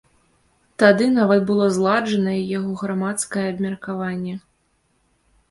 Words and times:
Тады 0.83 1.05
нават 1.17 1.41
было 1.49 1.67
зладжанае 1.75 2.39
яго 2.57 2.71
грамадскае 2.85 3.45
абмеркаванне. 3.53 4.35